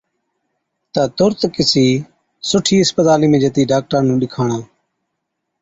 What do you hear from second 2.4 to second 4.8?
سُٺِي اِسپتالِي ۾ جتِي ڊاڪٽرا نُون ڏيکاڻا۔